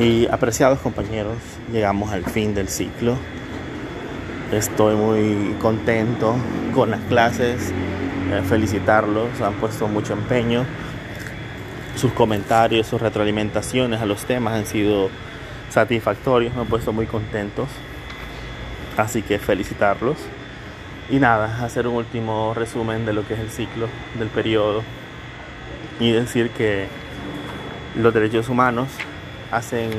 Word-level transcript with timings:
Y 0.00 0.26
apreciados 0.28 0.78
compañeros, 0.78 1.36
llegamos 1.70 2.10
al 2.10 2.24
fin 2.24 2.54
del 2.54 2.68
ciclo. 2.68 3.16
Estoy 4.50 4.96
muy 4.96 5.54
contento 5.60 6.36
con 6.74 6.90
las 6.90 7.00
clases, 7.00 7.70
eh, 8.30 8.40
felicitarlos, 8.48 9.42
han 9.42 9.52
puesto 9.56 9.88
mucho 9.88 10.14
empeño. 10.14 10.64
Sus 11.96 12.12
comentarios, 12.12 12.86
sus 12.86 12.98
retroalimentaciones 12.98 14.00
a 14.00 14.06
los 14.06 14.24
temas 14.24 14.54
han 14.54 14.64
sido 14.64 15.10
satisfactorios, 15.68 16.54
me 16.54 16.62
han 16.62 16.66
puesto 16.66 16.94
muy 16.94 17.04
contentos. 17.04 17.68
Así 18.96 19.20
que 19.20 19.38
felicitarlos. 19.38 20.16
Y 21.10 21.18
nada, 21.18 21.62
hacer 21.62 21.86
un 21.86 21.96
último 21.96 22.54
resumen 22.54 23.04
de 23.04 23.12
lo 23.12 23.28
que 23.28 23.34
es 23.34 23.40
el 23.40 23.50
ciclo 23.50 23.86
del 24.18 24.28
periodo 24.28 24.82
y 25.98 26.10
decir 26.12 26.48
que 26.52 26.86
los 27.96 28.14
derechos 28.14 28.48
humanos 28.48 28.88
hacen 29.50 29.90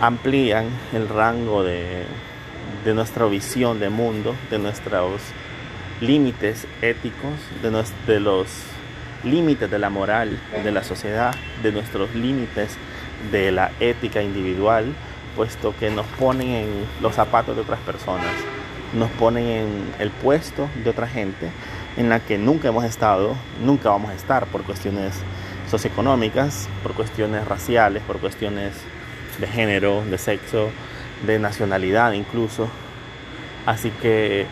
amplían 0.00 0.66
el 0.92 1.08
rango 1.08 1.64
de, 1.64 2.04
de 2.84 2.94
nuestra 2.94 3.26
visión 3.26 3.80
de 3.80 3.88
mundo, 3.88 4.34
de 4.50 4.58
nuestros 4.58 5.20
límites 6.00 6.66
éticos, 6.82 7.32
de, 7.62 7.84
de 8.12 8.20
los 8.20 8.48
límites 9.24 9.70
de 9.70 9.78
la 9.78 9.90
moral 9.90 10.38
de 10.62 10.70
la 10.70 10.84
sociedad, 10.84 11.34
de 11.62 11.72
nuestros 11.72 12.14
límites 12.14 12.76
de 13.32 13.50
la 13.50 13.72
ética 13.80 14.22
individual, 14.22 14.94
puesto 15.34 15.74
que 15.78 15.90
nos 15.90 16.06
ponen 16.06 16.48
en 16.48 16.68
los 17.00 17.14
zapatos 17.14 17.56
de 17.56 17.62
otras 17.62 17.80
personas, 17.80 18.32
nos 18.94 19.10
ponen 19.12 19.46
en 19.46 19.92
el 19.98 20.10
puesto 20.10 20.68
de 20.84 20.90
otra 20.90 21.08
gente 21.08 21.50
en 21.96 22.08
la 22.08 22.20
que 22.20 22.38
nunca 22.38 22.68
hemos 22.68 22.84
estado, 22.84 23.34
nunca 23.64 23.90
vamos 23.90 24.10
a 24.10 24.14
estar 24.14 24.46
por 24.46 24.62
cuestiones 24.62 25.14
socioeconómicas, 25.70 26.68
por 26.82 26.94
cuestiones 26.94 27.46
raciales, 27.46 28.02
por 28.02 28.18
cuestiones 28.18 28.74
de 29.38 29.46
género, 29.46 30.04
de 30.04 30.18
sexo, 30.18 30.70
de 31.26 31.38
nacionalidad 31.38 32.12
incluso. 32.12 32.68
Así 33.66 33.90
que 33.90 34.46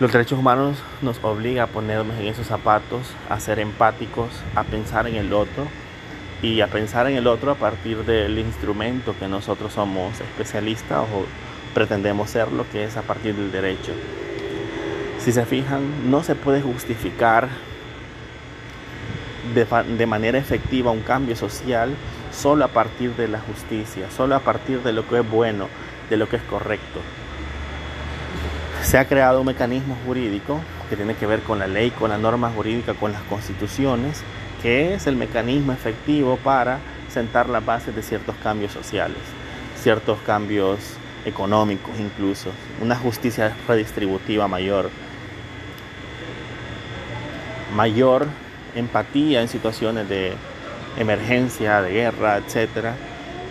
los 0.00 0.12
derechos 0.12 0.38
humanos 0.38 0.78
nos 1.00 1.22
obliga 1.22 1.64
a 1.64 1.66
ponernos 1.66 2.18
en 2.18 2.26
esos 2.26 2.46
zapatos, 2.46 3.06
a 3.28 3.38
ser 3.40 3.58
empáticos, 3.58 4.30
a 4.54 4.64
pensar 4.64 5.06
en 5.06 5.16
el 5.16 5.32
otro 5.32 5.66
y 6.42 6.60
a 6.60 6.66
pensar 6.66 7.06
en 7.06 7.16
el 7.16 7.26
otro 7.26 7.52
a 7.52 7.54
partir 7.54 8.04
del 8.04 8.38
instrumento 8.38 9.14
que 9.18 9.28
nosotros 9.28 9.74
somos 9.74 10.20
especialistas 10.20 11.00
o 11.00 11.24
pretendemos 11.72 12.30
ser 12.30 12.50
lo 12.50 12.68
que 12.68 12.84
es 12.84 12.96
a 12.96 13.02
partir 13.02 13.34
del 13.34 13.52
derecho. 13.52 13.92
Si 15.18 15.30
se 15.30 15.46
fijan, 15.46 16.10
no 16.10 16.24
se 16.24 16.34
puede 16.34 16.60
justificar 16.60 17.48
de, 19.54 20.06
manera 20.06 20.38
efectiva 20.38 20.90
un 20.90 21.00
cambio 21.00 21.36
social 21.36 21.94
solo 22.32 22.64
a 22.64 22.68
partir 22.68 23.14
de 23.16 23.28
la 23.28 23.40
justicia, 23.40 24.10
solo 24.10 24.36
a 24.36 24.40
partir 24.40 24.82
de 24.82 24.92
lo 24.92 25.06
que 25.08 25.18
es 25.18 25.28
bueno, 25.28 25.68
de 26.08 26.16
lo 26.16 26.28
que 26.28 26.36
es 26.36 26.42
correcto. 26.42 27.00
Se 28.82 28.98
ha 28.98 29.06
creado 29.06 29.40
un 29.40 29.46
mecanismo 29.46 29.96
jurídico 30.06 30.60
que 30.88 30.96
tiene 30.96 31.14
que 31.14 31.26
ver 31.26 31.40
con 31.40 31.58
la 31.58 31.66
ley, 31.66 31.90
con 31.90 32.10
la 32.10 32.18
norma 32.18 32.50
jurídica, 32.50 32.94
con 32.94 33.12
las 33.12 33.22
constituciones, 33.22 34.22
que 34.60 34.94
es 34.94 35.06
el 35.06 35.16
mecanismo 35.16 35.72
efectivo 35.72 36.36
para 36.36 36.78
sentar 37.08 37.48
las 37.48 37.64
bases 37.64 37.94
de 37.94 38.02
ciertos 38.02 38.34
cambios 38.42 38.72
sociales, 38.72 39.18
ciertos 39.76 40.18
cambios 40.20 40.78
económicos 41.24 41.98
incluso, 42.00 42.50
una 42.80 42.96
justicia 42.96 43.54
redistributiva 43.68 44.48
mayor, 44.48 44.90
mayor 47.74 48.26
empatía 48.74 49.40
en 49.40 49.48
situaciones 49.48 50.08
de 50.08 50.32
emergencia, 50.98 51.82
de 51.82 51.92
guerra, 51.92 52.38
etc. 52.38 52.94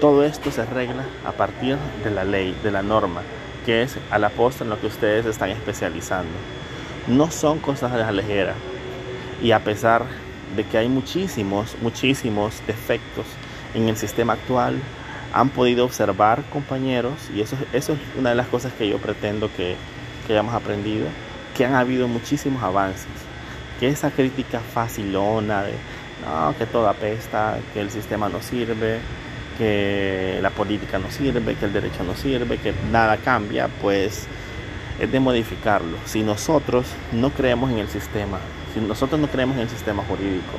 Todo 0.00 0.24
esto 0.24 0.50
se 0.50 0.62
arregla 0.62 1.04
a 1.24 1.32
partir 1.32 1.76
de 2.04 2.10
la 2.10 2.24
ley, 2.24 2.56
de 2.62 2.70
la 2.70 2.82
norma, 2.82 3.22
que 3.64 3.82
es 3.82 3.96
a 4.10 4.18
la 4.18 4.30
posta 4.30 4.64
en 4.64 4.70
lo 4.70 4.80
que 4.80 4.86
ustedes 4.86 5.26
están 5.26 5.50
especializando. 5.50 6.32
No 7.06 7.30
son 7.30 7.58
cosas 7.58 7.92
de 7.92 7.98
la 7.98 8.12
ligera. 8.12 8.54
Y 9.42 9.52
a 9.52 9.60
pesar 9.60 10.04
de 10.56 10.64
que 10.64 10.78
hay 10.78 10.88
muchísimos, 10.88 11.76
muchísimos 11.80 12.62
defectos 12.66 13.26
en 13.74 13.88
el 13.88 13.96
sistema 13.96 14.34
actual, 14.34 14.76
han 15.32 15.48
podido 15.48 15.86
observar 15.86 16.42
compañeros, 16.52 17.14
y 17.34 17.40
eso, 17.40 17.56
eso 17.72 17.94
es 17.94 17.98
una 18.18 18.30
de 18.30 18.36
las 18.36 18.48
cosas 18.48 18.72
que 18.74 18.86
yo 18.86 18.98
pretendo 18.98 19.50
que, 19.56 19.76
que 20.26 20.34
hayamos 20.34 20.54
aprendido, 20.54 21.06
que 21.56 21.64
han 21.64 21.74
habido 21.74 22.06
muchísimos 22.06 22.62
avances 22.62 23.31
que 23.82 23.88
esa 23.88 24.12
crítica 24.12 24.60
facilona 24.60 25.64
de 25.64 25.72
que 26.56 26.66
todo 26.66 26.88
apesta, 26.88 27.58
que 27.74 27.80
el 27.80 27.90
sistema 27.90 28.28
no 28.28 28.40
sirve, 28.40 29.00
que 29.58 30.38
la 30.40 30.50
política 30.50 31.00
no 31.00 31.10
sirve, 31.10 31.56
que 31.56 31.64
el 31.64 31.72
derecho 31.72 32.04
no 32.04 32.14
sirve, 32.14 32.58
que 32.58 32.72
nada 32.92 33.16
cambia, 33.16 33.66
pues 33.80 34.28
es 35.00 35.10
de 35.10 35.18
modificarlo. 35.18 35.96
Si 36.04 36.22
nosotros 36.22 36.86
no 37.10 37.30
creemos 37.30 37.72
en 37.72 37.78
el 37.78 37.88
sistema, 37.88 38.38
si 38.72 38.78
nosotros 38.78 39.20
no 39.20 39.26
creemos 39.26 39.56
en 39.56 39.62
el 39.62 39.68
sistema 39.68 40.04
jurídico, 40.04 40.58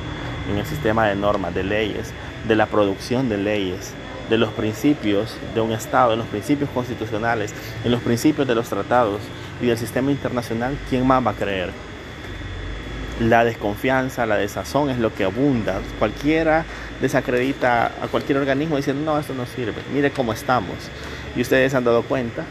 en 0.52 0.58
el 0.58 0.66
sistema 0.66 1.06
de 1.06 1.16
normas, 1.16 1.54
de 1.54 1.64
leyes, 1.64 2.12
de 2.46 2.56
la 2.56 2.66
producción 2.66 3.30
de 3.30 3.38
leyes, 3.38 3.94
de 4.28 4.36
los 4.36 4.50
principios 4.50 5.38
de 5.54 5.62
un 5.62 5.72
Estado, 5.72 6.12
en 6.12 6.18
los 6.18 6.28
principios 6.28 6.68
constitucionales, 6.74 7.54
en 7.86 7.90
los 7.90 8.02
principios 8.02 8.46
de 8.46 8.54
los 8.54 8.68
tratados 8.68 9.22
y 9.62 9.66
del 9.68 9.78
sistema 9.78 10.10
internacional, 10.10 10.76
¿quién 10.90 11.06
más 11.06 11.26
va 11.26 11.30
a 11.30 11.34
creer? 11.34 11.93
La 13.20 13.44
desconfianza, 13.44 14.26
la 14.26 14.36
desazón 14.36 14.90
es 14.90 14.98
lo 14.98 15.14
que 15.14 15.24
abunda. 15.24 15.80
Cualquiera 15.98 16.64
desacredita 17.00 17.86
a 18.02 18.08
cualquier 18.08 18.38
organismo 18.38 18.76
diciendo, 18.76 19.04
no, 19.04 19.18
esto 19.18 19.34
no 19.34 19.46
sirve, 19.46 19.82
mire 19.92 20.10
cómo 20.10 20.32
estamos. 20.32 20.76
Y 21.36 21.42
ustedes 21.42 21.74
han 21.74 21.84
dado 21.84 22.02
cuenta 22.02 22.44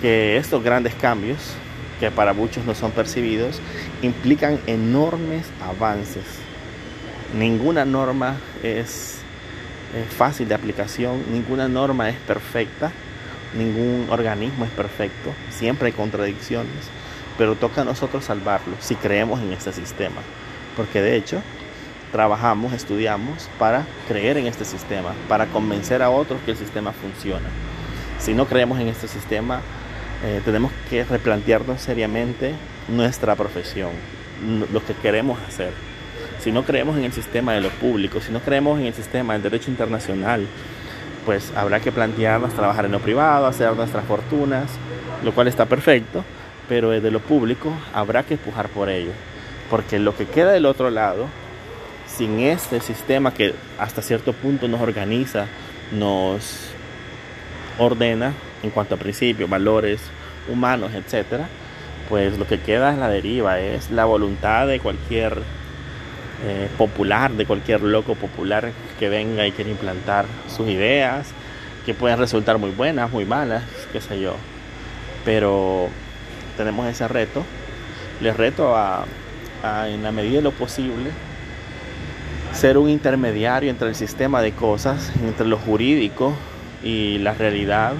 que 0.00 0.36
estos 0.36 0.62
grandes 0.62 0.94
cambios, 0.94 1.38
que 2.00 2.10
para 2.10 2.32
muchos 2.32 2.64
no 2.64 2.74
son 2.74 2.92
percibidos, 2.92 3.60
implican 4.02 4.60
enormes 4.66 5.46
avances. 5.62 6.24
Ninguna 7.36 7.84
norma 7.84 8.36
es, 8.62 9.18
fácil 10.16 10.48
de 10.48 10.54
aplicación, 10.54 11.22
ninguna 11.30 11.68
norma 11.68 12.08
es 12.08 12.16
perfecta, 12.16 12.90
ningún 13.56 14.08
organismo 14.10 14.64
es 14.64 14.70
perfecto, 14.72 15.32
siempre 15.50 15.86
hay 15.86 15.92
contradicciones 15.92 16.90
pero 17.38 17.54
toca 17.54 17.82
a 17.82 17.84
nosotros 17.84 18.24
salvarlo 18.24 18.74
si 18.80 18.94
creemos 18.94 19.40
en 19.40 19.52
este 19.52 19.72
sistema. 19.72 20.20
Porque 20.76 21.00
de 21.00 21.16
hecho, 21.16 21.42
trabajamos, 22.12 22.72
estudiamos 22.72 23.48
para 23.58 23.84
creer 24.06 24.38
en 24.38 24.46
este 24.46 24.64
sistema, 24.64 25.12
para 25.28 25.46
convencer 25.46 26.02
a 26.02 26.10
otros 26.10 26.40
que 26.44 26.52
el 26.52 26.56
sistema 26.56 26.92
funciona. 26.92 27.48
Si 28.18 28.34
no 28.34 28.46
creemos 28.46 28.78
en 28.80 28.88
este 28.88 29.08
sistema, 29.08 29.60
eh, 30.24 30.40
tenemos 30.44 30.72
que 30.88 31.04
replantearnos 31.04 31.80
seriamente 31.80 32.54
nuestra 32.88 33.34
profesión, 33.34 33.90
lo 34.72 34.84
que 34.84 34.94
queremos 34.94 35.38
hacer. 35.48 35.72
Si 36.38 36.52
no 36.52 36.62
creemos 36.62 36.96
en 36.96 37.04
el 37.04 37.12
sistema 37.12 37.52
de 37.52 37.60
lo 37.60 37.70
público, 37.70 38.20
si 38.20 38.30
no 38.30 38.40
creemos 38.40 38.78
en 38.78 38.86
el 38.86 38.94
sistema 38.94 39.32
del 39.32 39.42
derecho 39.42 39.70
internacional, 39.70 40.46
pues 41.24 41.52
habrá 41.56 41.80
que 41.80 41.90
plantearnos 41.90 42.54
trabajar 42.54 42.84
en 42.84 42.92
lo 42.92 43.00
privado, 43.00 43.46
hacer 43.46 43.74
nuestras 43.74 44.04
fortunas, 44.04 44.70
lo 45.24 45.32
cual 45.32 45.48
está 45.48 45.66
perfecto, 45.66 46.22
pero 46.68 46.90
desde 46.90 47.10
lo 47.10 47.20
público 47.20 47.72
habrá 47.92 48.22
que 48.22 48.34
empujar 48.34 48.68
por 48.68 48.88
ello, 48.88 49.12
porque 49.70 49.98
lo 49.98 50.16
que 50.16 50.26
queda 50.26 50.52
del 50.52 50.66
otro 50.66 50.90
lado, 50.90 51.26
sin 52.06 52.40
este 52.40 52.80
sistema 52.80 53.34
que 53.34 53.54
hasta 53.78 54.02
cierto 54.02 54.32
punto 54.32 54.68
nos 54.68 54.80
organiza, 54.80 55.46
nos 55.92 56.70
ordena 57.78 58.32
en 58.62 58.70
cuanto 58.70 58.94
a 58.94 58.98
principios, 58.98 59.50
valores 59.50 60.00
humanos, 60.48 60.92
etcétera, 60.94 61.48
pues 62.08 62.38
lo 62.38 62.46
que 62.46 62.60
queda 62.60 62.92
es 62.92 62.98
la 62.98 63.08
deriva, 63.08 63.60
es 63.60 63.90
la 63.90 64.04
voluntad 64.04 64.66
de 64.66 64.80
cualquier 64.80 65.38
eh, 66.46 66.68
popular, 66.76 67.32
de 67.32 67.46
cualquier 67.46 67.82
loco 67.82 68.14
popular 68.14 68.70
que 68.98 69.08
venga 69.08 69.46
y 69.46 69.52
quiera 69.52 69.70
implantar 69.70 70.26
sus 70.48 70.68
ideas, 70.68 71.32
que 71.86 71.94
pueden 71.94 72.18
resultar 72.18 72.58
muy 72.58 72.70
buenas, 72.70 73.10
muy 73.10 73.24
malas, 73.24 73.62
qué 73.92 74.00
sé 74.00 74.20
yo. 74.20 74.34
Pero 75.24 75.88
tenemos 76.56 76.86
ese 76.86 77.06
reto. 77.08 77.44
Les 78.20 78.36
reto 78.36 78.76
a, 78.76 79.04
en 79.86 80.02
la 80.02 80.12
medida 80.12 80.36
de 80.36 80.42
lo 80.42 80.52
posible, 80.52 81.10
ser 82.52 82.78
un 82.78 82.88
intermediario 82.88 83.70
entre 83.70 83.88
el 83.88 83.94
sistema 83.94 84.40
de 84.40 84.52
cosas, 84.52 85.12
entre 85.22 85.46
lo 85.46 85.58
jurídico 85.58 86.34
y 86.82 87.18
la 87.18 87.34
realidad, 87.34 87.94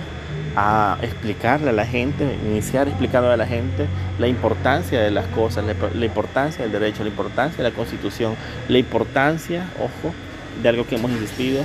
a 0.57 0.99
explicarle 1.03 1.71
a 1.71 1.73
la 1.73 1.87
gente, 1.87 2.39
iniciar 2.45 2.87
explicando 2.89 3.31
a 3.31 3.37
la 3.37 3.47
gente 3.47 3.87
la 4.19 4.29
importancia 4.29 5.01
de 5.01 5.11
las 5.11 5.27
cosas, 5.27 5.65
la, 5.65 6.05
importancia 6.05 6.63
del 6.63 6.73
derecho, 6.73 7.03
la 7.03 7.09
importancia 7.09 7.63
de 7.63 7.71
la 7.71 7.75
constitución, 7.75 8.37
la 8.69 8.79
importancia, 8.79 9.65
ojo, 9.79 10.15
de 10.63 10.69
algo 10.69 10.87
que 10.87 10.97
hemos 10.97 11.11
insistido, 11.11 11.63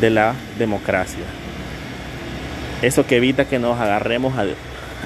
de 0.00 0.10
la 0.10 0.34
democracia. 0.58 1.24
Eso 2.82 3.06
que 3.06 3.16
evita 3.16 3.46
que 3.46 3.58
nos 3.58 3.80
agarremos 3.80 4.38
a, 4.38 4.44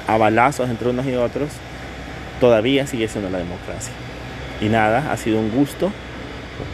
a 0.07 0.17
balazos 0.17 0.69
entre 0.69 0.89
unos 0.89 1.05
y 1.05 1.15
otros, 1.15 1.49
todavía 2.39 2.87
sigue 2.87 3.07
siendo 3.07 3.29
la 3.29 3.39
democracia. 3.39 3.93
Y 4.61 4.69
nada, 4.69 5.11
ha 5.11 5.17
sido 5.17 5.39
un 5.39 5.51
gusto, 5.51 5.91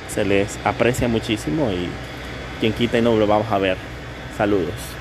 se 0.10 0.26
les 0.26 0.60
aprecia 0.64 1.08
muchísimo 1.08 1.72
y 1.72 1.90
quien 2.60 2.74
quita 2.74 2.98
y 2.98 3.02
no 3.02 3.16
lo 3.16 3.28
vamos 3.28 3.52
a 3.52 3.58
ver. 3.58 3.78
Saludos. 4.38 4.99